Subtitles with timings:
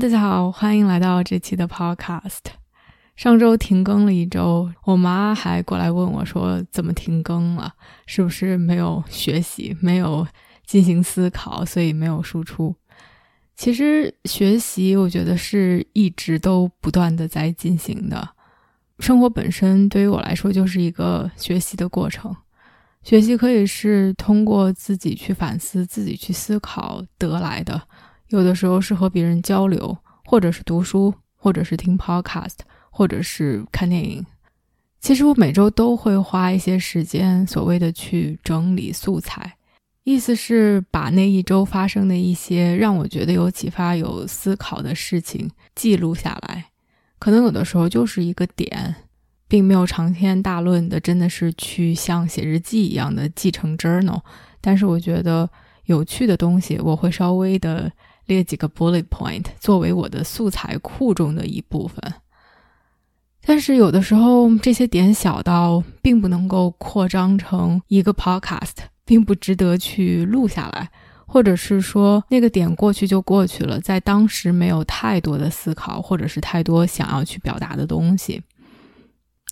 [0.00, 2.38] 大家好，欢迎来到这期的 Podcast。
[3.16, 7.74] 上周停更了一周，我妈还过来问我，说怎么停更了？
[8.06, 10.26] 是不是没有学习，没有
[10.64, 12.74] 进行思考，所以没有输出？
[13.54, 18.26] 其实学习，我觉得是一直都不断的在进行的。
[19.00, 22.34] 生活本身对于我来说就是一个学习的过程。
[23.02, 27.82] 学习可以是通过自己去反思、自己去思考得来的。
[28.30, 32.58] 有的时候是和别人交流，或者是读书，或者是听 podcast，
[32.90, 34.24] 或者是看电影。
[35.00, 39.56] 其实我每周都会花一些时间，所谓的去整理素材，
[40.04, 46.66] 意思是把那一周发生的一些让我觉得有启发、有思考的事情记录下来。
[47.18, 48.94] 可能有的时候就是一个点，
[49.48, 54.20] 并没有长篇大论的，真的是去像写日记一样的记成 journal。
[54.60, 55.50] 但是我觉得
[55.86, 57.90] 有趣的东西，我会稍微的。
[58.30, 62.14] 列几个 bullet point 作为我的素材库中的一部分，
[63.42, 70.88] 但是有的时候这些点小到并不能够扩张成一个 podcast，并不值得去录下来，
[71.26, 78.40] 或者是说那个点过去就过去了，在当时没有太多的思考，或者是太多想要去表达的东西。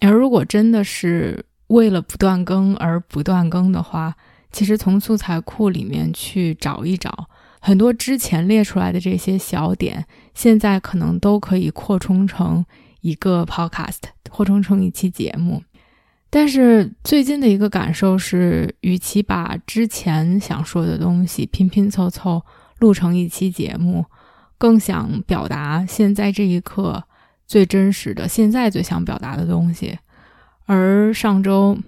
[0.00, 4.14] 而如果真的是为了不断更而不断更的话，
[4.52, 7.28] 其实从素材库里面去找一找。
[7.60, 12.64] 很多之前列出来的这些小点，现在可能都可以扩充成
[13.00, 13.98] 一个 podcast，
[14.30, 15.62] 扩充成一期节目。
[16.30, 22.42] 但是最近的一个感受是，与其把之前想说的东西拼拼凑凑
[22.78, 24.04] 录成一期节目，
[24.58, 27.02] 更想表达现在这一刻
[27.46, 29.98] 最真实的、现在最想表达的东西。
[30.66, 31.78] 而上周。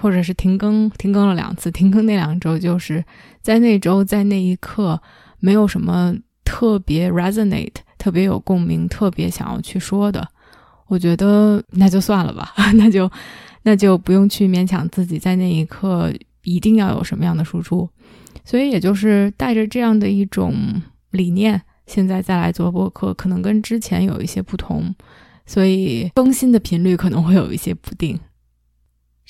[0.00, 1.70] 或者是停更，停更了两次。
[1.70, 3.04] 停更那两周，就是
[3.42, 5.00] 在那周，在那一刻，
[5.38, 10.26] 没有什么特别 resonate、特别有共鸣、特别想要去说的。
[10.86, 13.10] 我觉得那就算了吧， 那就
[13.62, 16.12] 那就不用去勉强自己，在那一刻
[16.42, 17.88] 一定要有什么样的输出。
[18.44, 20.54] 所以，也就是带着这样的一种
[21.10, 24.92] 理念，现在再来做播客，可能跟之前有一些不同，
[25.46, 28.18] 所以更新的频率可能会有一些不定。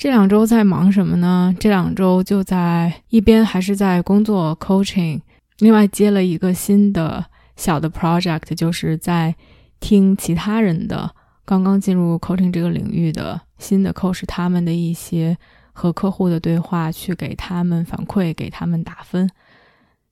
[0.00, 1.55] 这两周在忙什么呢？
[1.61, 5.21] 这两周就在一边还是在工作 coaching，
[5.59, 7.22] 另外接了一个新的
[7.55, 9.34] 小的 project，就是在
[9.78, 15.37] 听其他人的刚刚进入 coaching 这个领域的新的 coach 他们的一些
[15.71, 19.28] 和客户的对话，去给他们反馈，给他们打分，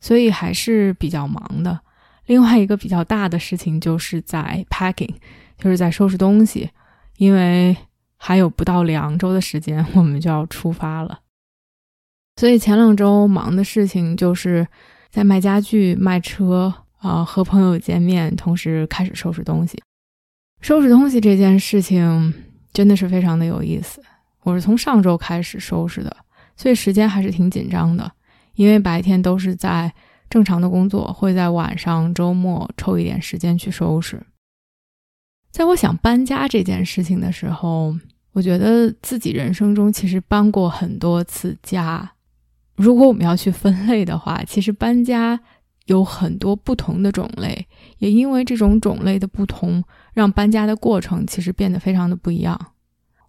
[0.00, 1.80] 所以还是比较忙的。
[2.26, 5.14] 另外一个比较大的事情就是在 packing，
[5.56, 6.68] 就是在收拾东西，
[7.16, 7.74] 因为。
[8.18, 11.20] 还有不到两周的时间，我们就要出发了。
[12.36, 14.66] 所以前两周忙的事情就是
[15.10, 19.80] 在卖家具、卖车啊，和朋友见面，同时开始收拾东西。
[20.60, 22.34] 收拾东西这件事情
[22.72, 24.02] 真的是非常的有意思。
[24.42, 26.16] 我是从上周开始收拾的，
[26.56, 28.10] 所以时间还是挺紧张的，
[28.54, 29.92] 因为白天都是在
[30.30, 34.20] 正常的工作，会在晚上、周末抽一点时间去收拾。
[35.58, 37.92] 在我想搬家这件事情的时候，
[38.30, 42.12] 我觉得自己人生中其实搬过很多次家。
[42.76, 45.40] 如果我们要去分类的话，其实搬家
[45.86, 47.66] 有很多不同的种类，
[47.98, 49.82] 也因为这种种类的不同，
[50.14, 52.56] 让搬家的过程其实变得非常的不一样。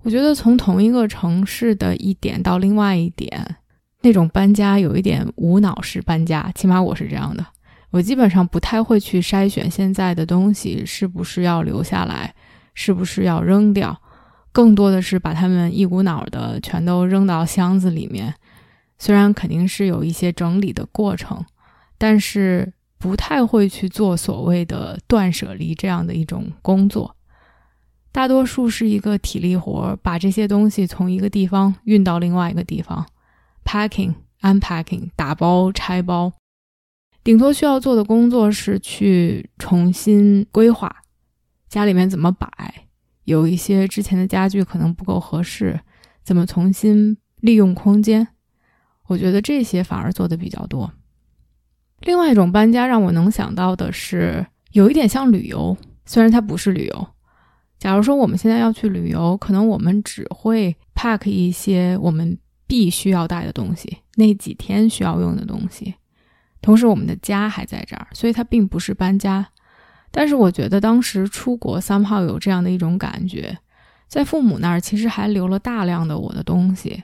[0.03, 3.55] 我觉得从同一个城市的一点到另外一点，
[4.03, 7.43] 那种搬家有一点无脑式搬家，起码我是这样的。
[7.91, 12.33] 我基本上不太会去筛选现在的东西是不是要留下来，
[12.73, 13.99] 是不是要扔掉，
[14.51, 18.33] 更多的是把它们一股脑的全都扔到箱子里面。
[18.99, 21.43] 虽然肯定是有一些整理的过程，
[21.97, 27.15] 但是不太会去做所谓的断舍离这样的一种工作。
[28.11, 33.05] 大多数是一个体力活，把这些东西从一个地方运到另外一个地方
[33.63, 36.33] ，packing、unpacking、打包、拆包。
[37.29, 41.03] 顶多需要做的工作是去重新规划
[41.67, 42.49] 家里面怎么摆，
[43.25, 45.79] 有一些之前的家具可能不够合适，
[46.23, 48.29] 怎么重新利用空间？
[49.05, 50.91] 我觉得这些反而做的比较多。
[51.99, 55.77] 另外一种搬家让我能想到的是有一点像旅游，
[56.07, 57.07] 虽然它不是旅游。
[57.77, 62.35] 假如说我们现在要去旅游，可能我们只会 pack 一些我们
[62.65, 65.93] 必须要带的东西，那几天需要用的东西。
[66.61, 69.47] 同时，我们的家还在这儿，所以它并不是搬家。
[70.11, 73.57] 但是，我觉得当时出国三炮有这样的一种感觉，
[74.07, 77.03] 在父母那儿其实还留了大量的我的东西。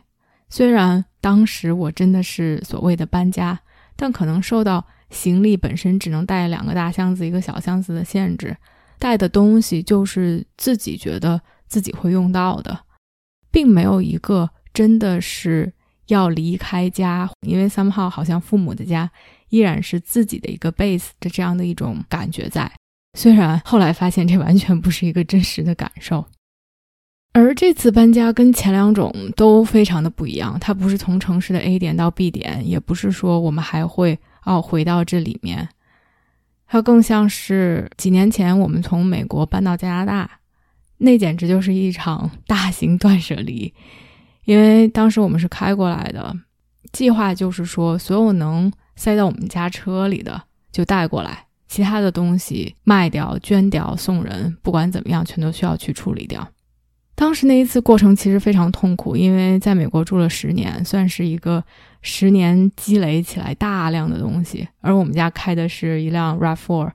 [0.50, 3.60] 虽然当时我真的是所谓的搬家，
[3.96, 8.56] 但可能受到行李本身只能带两个大箱子、一个小箱子的限制。
[8.98, 12.80] 带的东西就是自己觉得自己会用到的，
[13.52, 15.72] 并没有一个真的是
[16.08, 19.12] 要离开家，因为三号好像父母的家
[19.56, 22.70] 依然是自己的一个 base 的这样的一种感觉在。
[23.18, 26.26] 虽然后来发现这完全不是一个真实的感受，
[27.32, 35.70] 而这次搬家跟前两种都非常的不一样，它不是从城市的 A 点到 B 点，也不是说我们还会哦回到这里面。
[36.68, 40.30] 它更像是几年前我们从美国搬到加拿大，
[40.98, 43.74] 那简直就是一场大型断舍离。
[44.44, 46.36] 因为当时我们是开过来的，
[46.92, 56.48] 计划就是说所有能塞到我们家车里的就带过来，其他的东西卖掉、捐掉、送人，不管怎么样，全都需要去处理掉。
[57.18, 61.64] 当时那一次过程其实非常痛苦，因为在美国住了十年，算是一个
[62.02, 64.68] 十年积累起来大量的东西。
[64.82, 66.92] 而我们家开的是一辆 Rav4，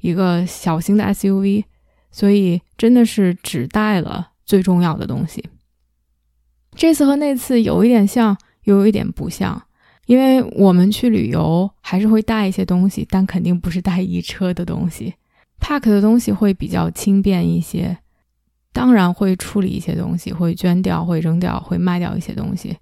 [0.00, 1.64] 一个小型的 SUV，
[2.10, 5.42] 所以真的是只带了最重要的东西。
[6.76, 9.62] 这次和那次有一点像，又有一点不像，
[10.06, 15.14] 因为我们去旅游还是会带一些东西，但肯定不是带一车的东西
[15.60, 17.96] ，pack 的东西会比较轻便一些。
[18.72, 22.76] 当然会处理一些东西，会捐掉，会扔掉，会卖掉一些东西。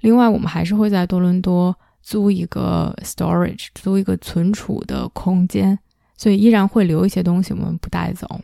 [0.00, 5.76] 另外，我们还是会在多伦多租一个 storage，租一个存储的空间，
[6.16, 8.40] 所以依然会留一些东西我们不带走。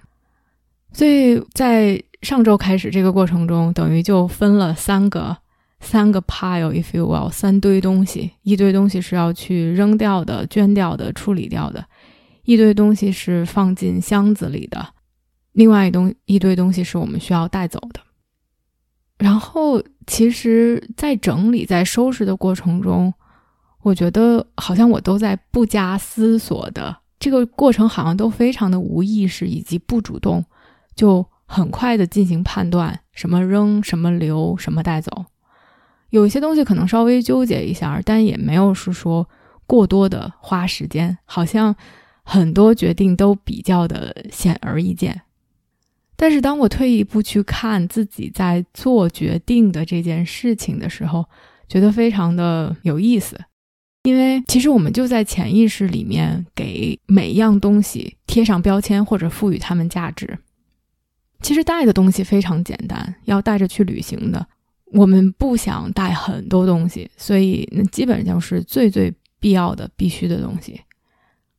[0.93, 5.37] 所以在上周开始这个过程中，等于就分了三个
[5.83, 11.85] 三个 pile，if you will，三堆东西，一堆东西是要去扔掉的、捐掉的、处理掉的，
[12.45, 14.95] 一堆东西是放进箱子里的。
[15.53, 18.01] 另外一东一堆东西是我们需要带走的，
[19.19, 23.13] 然后其实，在整理、在收拾的过程中，
[23.83, 30.43] 我觉得好像我都在不加思索的这个过程，好像都非常的无意识以及不主动，
[30.97, 35.27] 就很快的进行判断，什么扔，什么留，什么带走。
[36.13, 39.27] 有一些东西可能稍微纠结一下，但也没有是说
[39.67, 41.75] 过多的花时间，好像
[42.23, 45.23] 很多决定都比较的显而易见。
[46.15, 51.25] 但是当我退一步去看自己在做决定的这件事情的时候，
[51.67, 53.41] 觉得非常的有意思，
[54.03, 60.39] 因为其实我们就在潜意识里面给每一样东西贴上标签或者赋予它们价值。
[61.41, 64.47] 其实带的东西非常简单，要带着去旅行的，
[64.93, 70.81] 我们不想带很多东西，所以那基本上是最最必要的、必须的东西。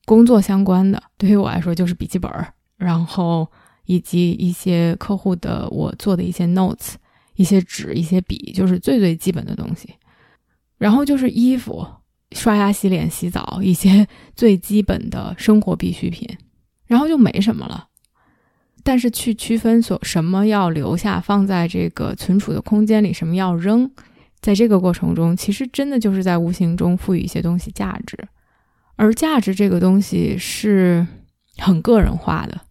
[0.05, 2.31] 工作相关的，对于我来说就是笔记本，
[2.77, 3.47] 然后。
[3.85, 6.93] 以及一些客户的我做的一些 notes，
[7.35, 9.89] 一些纸，一些笔，就是最最基本的东西。
[10.77, 11.85] 然后就是衣服、
[12.31, 14.07] 刷牙、洗脸、洗澡，一些
[14.37, 16.25] 最基本的生活必需品。
[16.85, 17.89] 然后就没什么了。
[18.83, 23.89] 但是去区分所什么要留下放在这个存储的空间里，什么要扔，
[24.41, 28.17] 在这个过程中，其实真的就是在无形中赋予一些东西价值。
[28.95, 31.07] 而价值这个东西是
[31.57, 32.61] 很个人化的。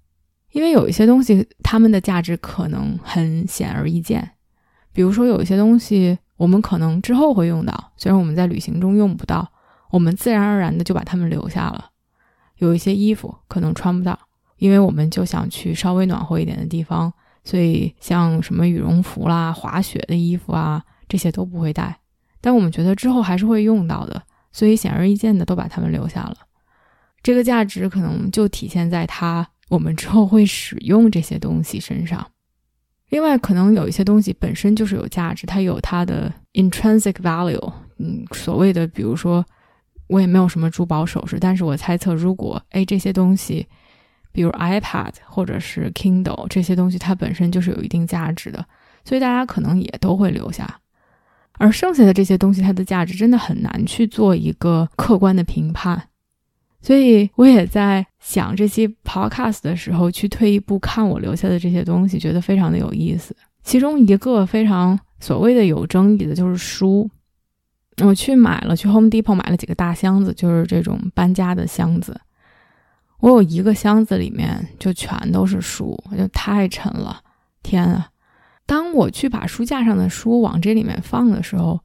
[0.52, 4.32] 因为有一些东西，它们的价值可能很显而易见，
[4.92, 9.50] 比如说有一些东西我们可能之后会用到，虽然我们在旅行中用不到，
[9.90, 11.88] 我们自然而然的就把它们留下了。
[12.58, 14.18] 有一些衣服可能穿不到，
[14.62, 21.98] 因为我们就想去稍微暖和一点的地方，所以像什么羽绒服啦、滑雪的衣服啊，这些都不会带。
[22.40, 26.36] 但我们觉得之后还是会用到的，所以显而易见的都把它们留下了。
[27.24, 29.44] 这个价值可能就体现在它。
[29.68, 32.24] 我们之后会使用这些东西身上。
[33.08, 37.72] 另外，可能有一些东西本身就是有价值，它有它的 intrinsic value。
[37.98, 39.44] 嗯，所谓的，比如说，
[40.08, 43.66] 我也没有什么珠宝首饰，但是我猜测，如果哎这些东西，
[44.32, 48.64] 比如 iPad 或者是 Kindle 这些东西，它本身就是有一定价值的，
[49.04, 50.78] 所以大家可能也都会留下。
[51.58, 56.08] 而剩下的这些东西，它的价值真的很难去做一个客观的评判。
[56.80, 63.36] 所以我也在想这期 podcast 的时候，去退一步看我留下的这些东西，觉得非常的有意思。
[63.62, 67.08] 其中一个非常所谓的有争议的就是书。
[68.02, 72.18] 我去买了，去 Home Depot 买了几个大箱子，就是这种搬家的箱子。
[73.22, 77.22] 我有一个箱子里面就全都是书，就太沉了。
[77.62, 78.10] 天啊！
[78.66, 81.78] 当我去把书架上的书往这里面放的时候，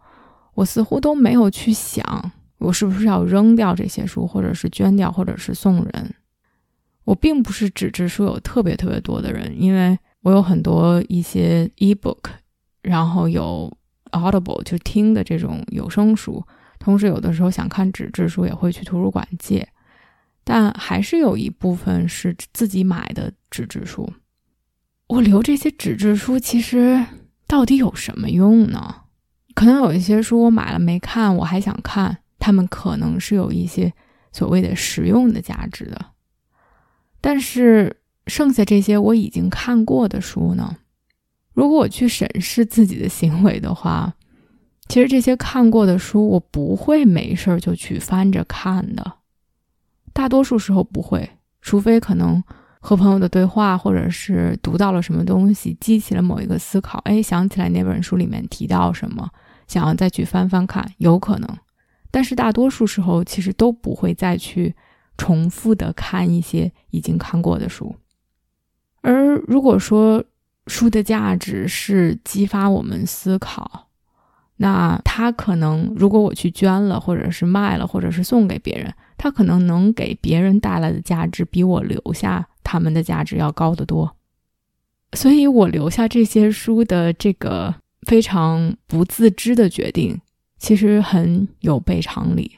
[0.56, 6.16] 我似乎都没有去想我是不是要扔掉这些书，或者是捐掉，或者是送人。
[7.04, 12.18] 我并不是纸质书有特别特别多的人，因为我有很多一些 ebook，
[12.82, 13.72] 然后有
[14.12, 16.44] Audible 就听的这种有声书，
[16.80, 19.70] 同时有的时候想看纸质书也会去图书馆借。
[20.50, 24.10] 但还是有一部分是自己买的纸质书。
[25.08, 27.06] 我留这些纸质书，其实
[27.46, 29.02] 到底有什么用呢？
[29.54, 33.92] 可能有一些书我买了没看，我还想看，他们可能是有一些
[34.32, 36.14] 所谓的实用的价值的。
[37.20, 40.78] 但是剩下这些我已经看过的书呢？
[41.54, 44.14] 如果我去审视自己的行为的话，
[44.88, 49.16] 其实这些看过的书，我不会没事儿就去翻着看的。
[50.18, 51.30] 大多数时候不会，
[51.62, 52.44] 除非可能
[52.80, 59.30] 和朋友的对话，或者是读到了什么东西，激起了某一个思考，哎，想起来那本书里面提到什么，
[59.68, 61.48] 想要再去翻翻看，有可能。
[62.10, 64.76] 但是大多数时候其实都不会再去
[65.20, 67.96] 重复的看一些已经看过的书。
[69.02, 70.24] 而如果说
[70.66, 73.87] 书的价值是激发我们思考，
[74.58, 78.94] 那他可能如果我去捐了，或者是卖了，或者是送给别人。
[79.18, 84.16] 他可能能给别人带来的价值，比我留下他们的价值要高得多。
[85.14, 87.74] 所以，我留下这些书的这个
[88.08, 90.20] 非常不自知的决定，
[90.60, 92.52] 其实很有悖常理。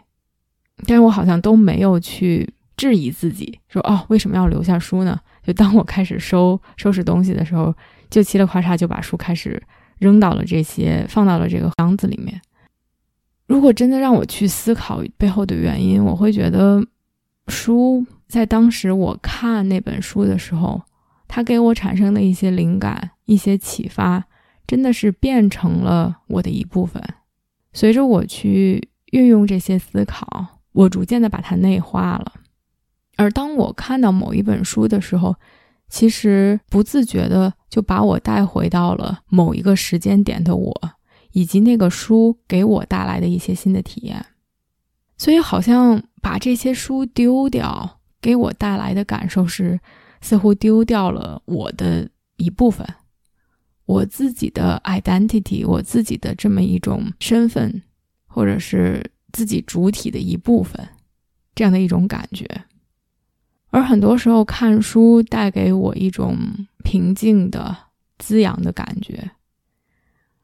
[0.86, 5.20] 但是我好像都没有去质疑自己，说哦，为什么要留下书呢？
[5.44, 7.74] 就当我开始收收拾东西的时候，
[8.10, 9.62] 就嘁哩咔嚓就把书开始
[10.00, 12.42] 扔到了这些，放到了这个箱子里面。
[13.48, 16.84] 如果真的让我去思考背后的原因，我会觉得，
[17.48, 20.82] 书在当时我看那本书的时候，
[21.28, 24.24] 它给我产生的一些灵感、一些启发，
[24.68, 27.04] 真的是变成了我的一部分。
[27.74, 32.34] 随着我去运用这些思考，我逐渐的把它内化了。
[33.18, 35.36] 而当我看到某一本书的时候，
[35.90, 40.92] 其实不自觉的就把我带回到了某一个时间点的我。
[41.32, 44.26] 以及那个书给我带来的一些新的体验，
[45.16, 49.80] 所以好像把这些书丢掉，给我带来的感受是，
[50.22, 52.84] 似乎丢掉了我的一部分，
[53.86, 57.84] 我自己的 identity，我自己的这么一种身份，
[58.26, 60.90] 或者是自己主体的一部分，
[61.54, 62.44] 这样的一种感觉。
[63.72, 66.38] 而很多时候看书带给我一种
[66.84, 67.76] 平静的、
[68.18, 69.32] 滋养的感觉。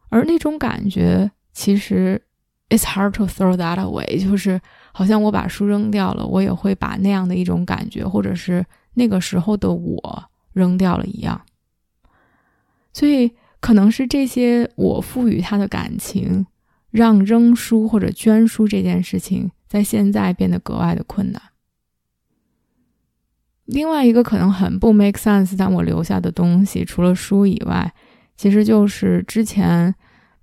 [0.10, 2.22] 而那种感觉，其实
[2.70, 4.62] it's hard to throw that away，就是
[4.94, 11.42] 好像我把书扔掉了，我也会把那样的一种感觉，或者是那个时候的我扔掉了一样。
[12.94, 16.46] 所以，可能是这些我赋予他的感情，
[16.92, 21.42] 让扔书或者捐书这件事情，在现在变得格外的困难。
[23.66, 27.94] 另外一个可能很不 make sense，但我留下的东西，除了书以外。
[28.38, 29.96] 其实就是之前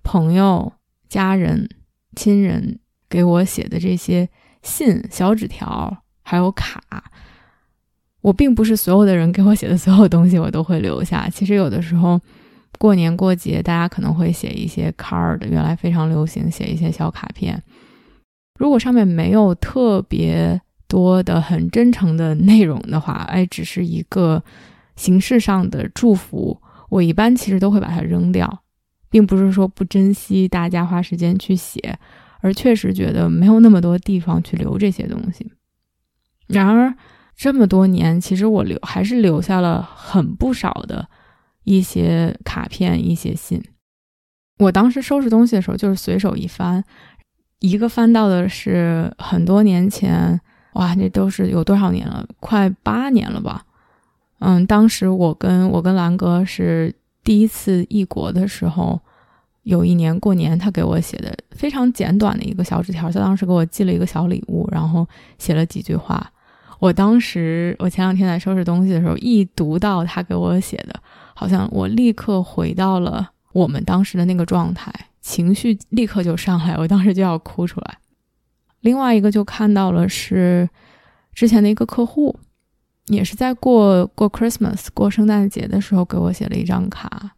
[0.03, 0.73] 朋友、
[1.11, 1.69] 家人、
[2.17, 2.79] 亲人
[3.11, 4.27] 给我写的这些
[4.63, 6.83] 信、小纸条，还有卡。
[8.23, 11.29] 我并不是所有的人给我写的所有东西我都会留下。
[11.29, 12.19] 其实有的时候
[12.79, 17.63] 过年过节，大家可能会写一些 card，原来非常流行写一些小卡片。
[18.59, 20.59] 如果上面没有特别
[20.93, 24.45] 多的很真诚的内容的话，哎，只是一个
[24.95, 26.61] 形式上的祝福。
[26.91, 28.63] 我一般其实都会把它扔掉，
[29.09, 31.99] 并不是说不珍惜大家花时间去写，
[32.43, 35.51] 而确实觉得没有那么多地方去留这些东西。
[36.47, 36.95] 然而
[37.35, 41.09] 这么多年，其实我留还是留下了很不少的
[41.65, 43.63] 一些卡片、一些信。
[44.59, 46.85] 我当时收拾东西的时候，就是随手一翻，
[47.61, 50.39] 一个翻到的是很多年前，
[50.75, 52.27] 哇，那都是有多少年了？
[52.41, 53.65] 快八年了吧。
[54.39, 59.01] 嗯，当时我跟我跟兰哥是第一次异国的时候，
[59.63, 65.07] 有一年过年，他给我写的非常简短的一个小纸条，他当时给我寄了一个小礼物，然后
[65.39, 66.29] 写了几句话。
[66.81, 71.01] 我当时我前两天在收拾东西的时候，一读到他给我写的，
[71.35, 77.99] 好像我立刻回到了我们当时的那个状态，情绪立刻就上来，我当时就要哭出来。
[78.83, 80.69] 另外一个就看到了是
[81.33, 82.39] 之前的一个客户。
[83.07, 87.33] 也是在过过 Christmas 过圣诞节的时候给我写了一张卡，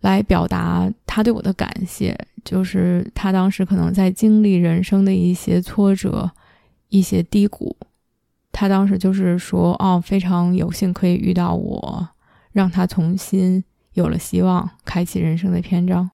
[0.00, 2.18] 来表达他对我的感谢。
[2.42, 6.30] 就是他当时可能在经历人生的一些挫折、
[6.88, 7.76] 一些低谷，
[8.50, 12.08] 他当时就是说，哦，非常有幸可以遇到我，
[12.52, 16.10] 让他重新有了希望，开启人生的篇章。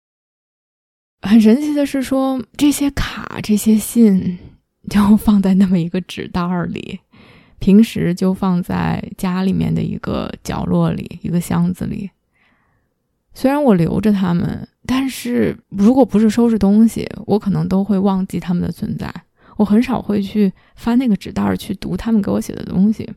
[1.22, 4.36] 很神奇的是，说这些卡、这些信
[4.90, 7.00] 就放在那么一个纸袋里，
[7.58, 12.10] 平时就放在家里面的一个角落里、一个箱子里。
[13.34, 19.12] 虽然我留着它们，但是如果不是收拾东西，我可能都会忘记它们的存在。
[19.56, 23.10] 我很少会去翻那个纸袋去读他们给我写的东西。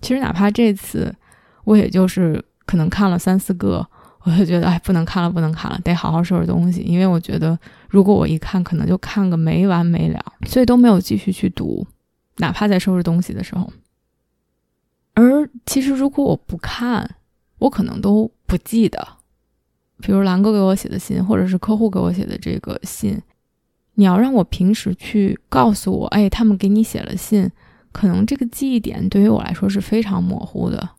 [0.00, 1.14] 其实哪怕这次，
[1.64, 3.86] 我也就是可能看了三四个，
[4.26, 6.80] 我就觉得哎，不能看了，不能看了，得好好收拾东西。
[6.80, 7.56] 因为我觉得，
[7.88, 11.86] 如果我一看，可能就看个没完没了，所以都没有继续去读，
[12.38, 13.72] 哪怕在收拾东西的时候。
[15.14, 17.08] 而其实，如果我不看，
[17.58, 19.06] 我可能都不记得。
[20.00, 23.22] 比如兰哥给我写的信，或者是客户给我写的这个信。
[23.94, 27.48] 你要让我平时去告诉我，哎，他们给你写了信，
[27.92, 30.90] 可能这个记忆点对于我来说是非常模糊的。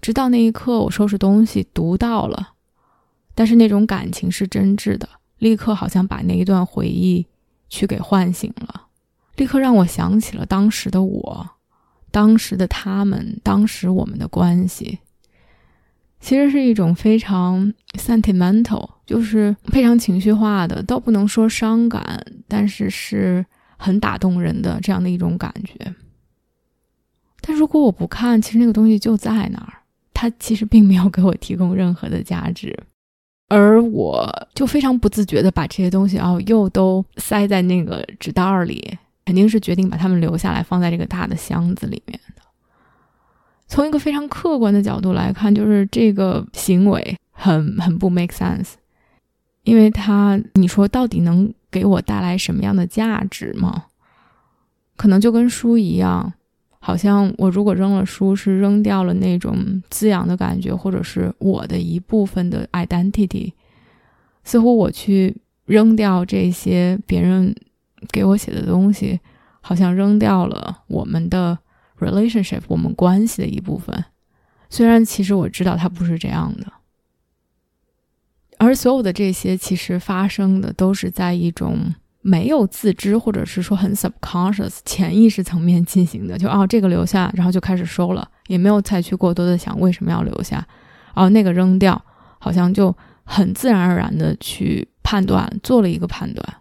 [0.00, 2.54] 直到那一刻，我收拾东西读到了，
[3.34, 7.26] 但是那种感情是真挚的，立刻好像把那一段回忆
[7.68, 8.86] 去给唤醒了，
[9.36, 11.50] 立刻让我想起了当时的我，
[12.10, 14.98] 当时的他们，当时我们的关系。
[16.18, 23.46] 其实是一种非常 sentimental，就是非常情绪化的，倒不能说伤感，但是是
[23.78, 25.94] 很打动人的这样的一种感觉。
[27.40, 29.79] 但如果我不看，其实那个东西就在那儿，
[30.20, 32.78] 它其实并没有给我提供任何的价值，
[33.48, 42.42] 而我就非常不自觉的把这些东西哦又都塞在那个纸袋里，肯定是决定把它们留下来，放在这个大的箱子里面的。
[43.66, 48.72] 从一个非常客观的角度来看，就是这个行为很很不 make sense，
[49.62, 53.86] 因为他你说到底能给我带来什么样的价值吗？
[54.96, 56.34] 可能就跟书一样，
[56.80, 63.52] 好像我如果扔了书，是扔掉了那种滋养的感觉，或者是我的一部分的 identity。
[64.42, 67.54] 似乎我去扔掉这些别人
[68.10, 69.20] 给我写的东西，
[69.60, 71.58] 好像扔掉了我们的。
[72.00, 74.06] relationship，我们关系的一部分。
[74.70, 76.72] 虽然其实我知道它不是这样的，
[78.56, 86.36] 而所有的这些其实发生的都是在一种没有自知，或者是说很 subconscious 潜意识层面进行的。
[86.36, 90.66] 就哦，这个留下，然后就开始收了，也没有再去过多的想为什么要留下。
[91.14, 92.00] 哦，那个扔掉，
[92.38, 96.56] 好像就很自然而然的去判断，做了一个判断。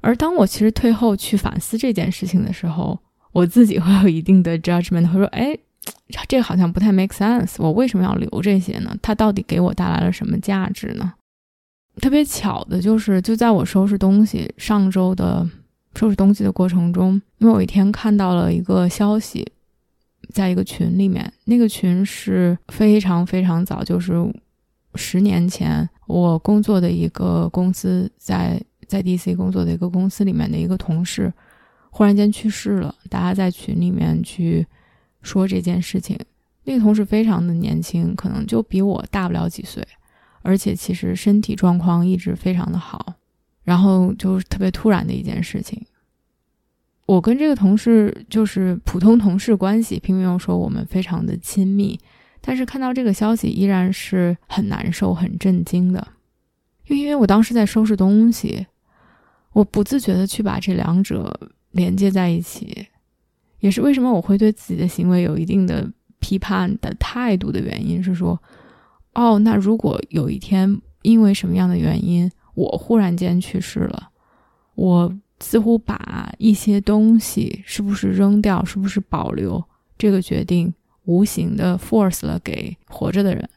[0.00, 2.98] 而当我其实退后去反思这件事情的时候，
[3.32, 5.56] 我自己会有一定的 judgment，会说：“哎，
[6.28, 7.54] 这个好像不太 make sense。
[7.56, 8.94] 我为什么要留这些呢？
[9.00, 11.14] 它到底给我带来了什么价值呢？”
[12.00, 15.48] 特别巧的就是，就在我收拾东西上周的
[15.94, 19.46] 收拾东西的过程中，我有一天看到了一个消息，
[20.32, 21.32] 在一个群里面。
[21.44, 24.14] 那个群是非常非常早，就是
[24.96, 31.32] 十年前我工作的一个公司，在在 DC 工作的一个公司里面的一个同事。
[31.90, 34.66] 忽然间去世了，大家在群里面去
[35.22, 36.18] 说这件事情。
[36.64, 39.86] 那个同事非常的年轻，可能就比我大不了几岁，
[40.44, 43.14] 而且其实身体状况一直非常的好。
[43.64, 45.84] 然后就是特别突然的一件事情。
[47.06, 51.98] 我跟这个同事就是普通同事关系，并没有说我们非常的亲密，
[52.40, 56.06] 但是看到这个消息依然是很难受、很震惊的。
[56.86, 58.66] 又因为我当时在收拾东西，
[59.52, 61.50] 我不自觉的去把这两者。
[61.74, 62.86] 连接在一起，
[63.58, 68.00] 也是为什么我会对自己的行为有一定的批判的态度的原因。
[68.00, 68.40] 是说，
[69.14, 74.10] 哦，那如果有一天因为什么样的原因，我忽然间去世了，
[74.74, 79.62] 我似乎把一些东西是不是扔掉，是不是保留，
[79.96, 80.72] 这个决定
[81.04, 83.48] 无形的 force 了给活着的人，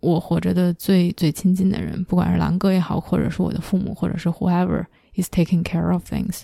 [0.00, 6.42] 我活着的最最亲近的人，不管是狼哥也好，或者是我的父母，或者是 whoever is taking care of things。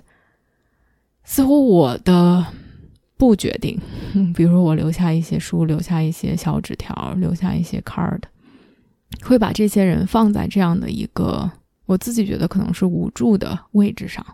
[1.25, 2.45] 似乎我的
[3.23, 3.79] 不决定，
[4.35, 8.21] 比如我留下一些书，留下一些小纸条，留下一些 card，
[9.23, 11.49] 会把这些人放在这样的一个
[11.87, 14.27] 我自己觉得可能是无助的位置上，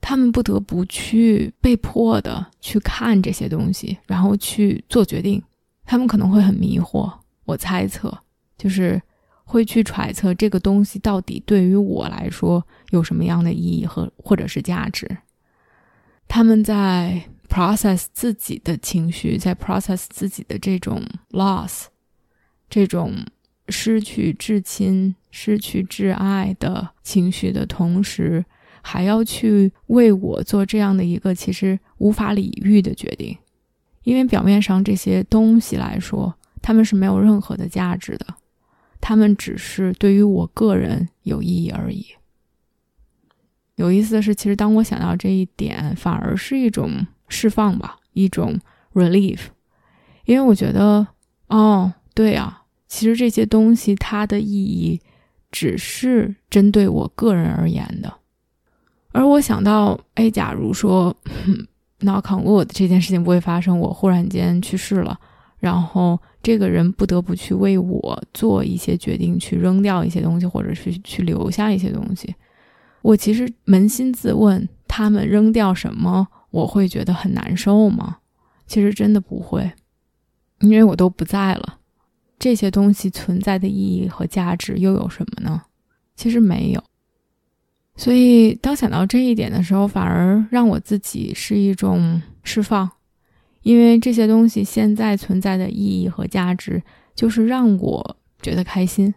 [0.00, 5.42] 他们不得不去被迫的去看这些东西，然后去做决定。
[5.84, 7.12] 他们可能会很迷惑，
[7.44, 8.16] 我猜测
[8.56, 8.98] 就是
[9.44, 15.06] 会去揣测这个东西到底对于我来说有什么样的意义和或者是价值。
[16.36, 21.84] 他们在 process 自己的情绪，在 process 自己的这种 loss，
[22.68, 23.24] 这种
[23.70, 28.44] 失去至亲、失去挚爱的情绪的同时，
[28.82, 33.38] 还要去为我做这样的一个其实无法理喻的决定，
[34.02, 38.26] 因为表面上这些东西来说，他们是没有任何的价值的，
[39.00, 42.04] 他们只是对于我个人有意义而已。
[43.76, 48.58] 有意思的是，其实当我想到这一点，反而是一种释放吧，一种
[48.94, 49.38] relief，
[50.24, 51.06] 因为我觉得，
[51.48, 55.00] 哦，对啊，其实这些东西它的意义
[55.50, 58.12] 只是针对我个人而言的。
[59.12, 61.14] 而我想到，哎，假如说
[62.00, 65.18] knock on wood 这件事情不会发生，我忽然间去世了，
[65.58, 72.34] 然后这个人不得不去为我做一些决定，去扔掉一些东西，或者是去留下一些东西。
[73.06, 78.18] 我其实扪心自问，他们扔掉什么，我会觉得很难受吗？
[78.66, 79.72] 其实真的不会，
[80.58, 81.78] 因为我都不在了，
[82.36, 85.62] 这些东西存在的意义和价值又有什么呢？
[86.16, 86.82] 其实没有。
[87.94, 92.90] 所以，当想到这一点的时候，反而让我自己是一种释放，
[93.62, 96.82] 因为这些东西现在存在的意义和价值，
[97.14, 99.14] 就是让我觉得开心，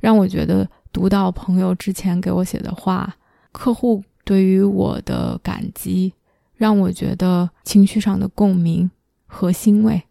[0.00, 3.14] 让我觉得读到朋友之前给我写的话，
[3.56, 6.12] 客户对于我的感激，
[6.54, 8.90] 让我觉得情绪上的共鸣
[9.24, 10.02] 和欣慰，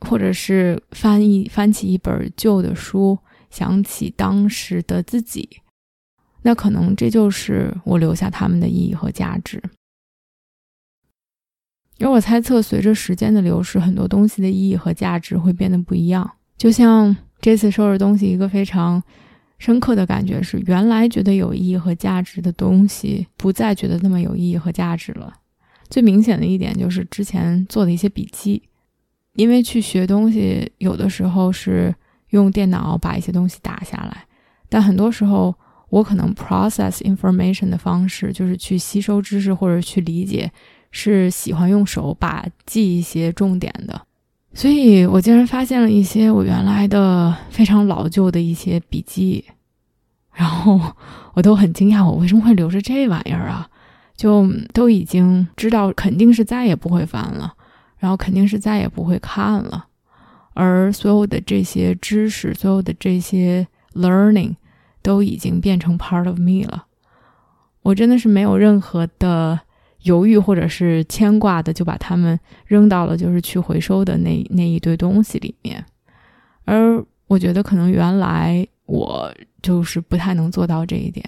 [0.00, 3.18] 或者是翻译翻起一本旧的书，
[3.50, 5.60] 想起当时的自己。
[6.40, 9.62] 那可能这就是我留下他们的意义和价值。
[12.00, 16.30] 而我猜测，随着时间的流逝，很多东西的意义和价值会变得不一样。
[16.56, 19.02] 就像这次收拾东西，一个非常
[19.58, 25.32] 深刻的感觉是，原来觉得有意义和价值的东西，不再觉得那么有意义和价值了。
[25.88, 28.62] 最明显的一点就是之前做的一些笔记，
[29.34, 31.94] 因为去学东西，有的时候是
[32.30, 34.24] 用电脑把一些东西打下来，
[34.68, 35.54] 但很多时候。
[35.90, 40.52] 我可能 process information 的方式就是去吸收知识或者去理解，
[40.90, 43.98] 是喜欢用手把记一些重点的，
[44.54, 49.44] 所以我竟然发现了一些我原来的非常老旧的一些笔记，
[50.32, 50.80] 然后
[51.34, 53.68] 我都很惊讶，我为什么会留着这玩意儿啊？
[54.16, 57.54] 就都已经知道肯定是再也不会翻了，
[57.98, 59.86] 然后肯定是再也不会看了，
[60.54, 64.56] 而所有的这些知识，所有的这些 learning。
[65.00, 66.84] 都已经变成 part of me 了，
[67.82, 69.58] 我真的是没有任何的
[70.08, 75.84] 犹豫或者是牵挂的，就把它们扔到了就是去回收的那那一堆东西里面。
[76.64, 81.24] 而我觉得可能原来我就是不太能做到这一点，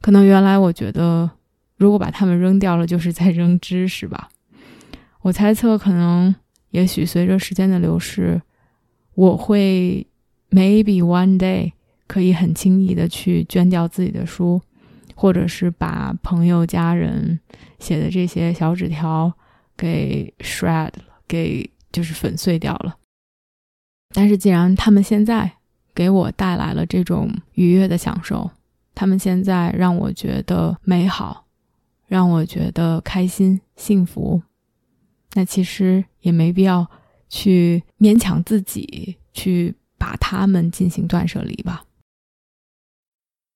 [0.00, 1.30] 可能原来我觉得
[1.76, 4.28] 如果把它们扔掉了，就是在扔知识吧。
[5.22, 6.34] 我猜测，可能
[6.70, 8.40] 也许随着时间的流逝，
[9.14, 10.06] 我会
[10.50, 11.72] maybe one day。
[12.10, 14.60] 可以很轻易的去捐掉自己的书，
[15.20, 17.38] 或者是把朋友、家人
[17.78, 19.30] 写的这些小纸条
[19.76, 22.96] 给 shred 了，给就是粉碎掉了。
[24.14, 25.52] 但是，既然他们现在
[25.94, 28.50] 给我带来了这种愉悦的享受，
[28.94, 31.44] 他们现在让我觉得美好，
[32.06, 34.42] 让我觉得开心、幸福，
[35.34, 36.90] 那其实也没必要
[37.28, 41.84] 去勉强自己去把他们进行断舍离吧。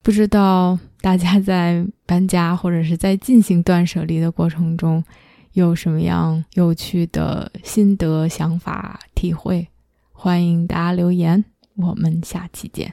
[0.05, 5.03] 不知道大家在搬家或者是在进行断舍离的过程中，
[5.55, 9.67] 有什么样有趣的心得、想法、体会？
[10.13, 11.43] 欢迎大家留言，
[11.77, 12.93] 我们下期见。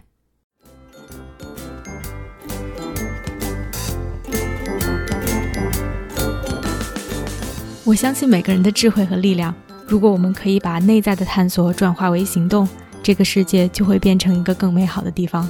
[7.84, 9.54] 我相信每个人的智慧和力量。
[9.86, 12.66] 如果我们可以把内在的探索转化为行动，
[13.04, 15.46] 这个世界就会变成一个更美好的地方。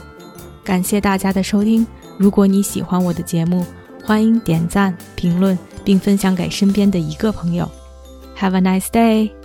[0.64, 1.86] 感谢大家的收听。
[2.18, 3.66] 如果你喜欢我的节目，
[4.04, 7.70] 欢迎点赞、评论并分享给身边的一个朋友。
[8.38, 9.41] Have a nice day.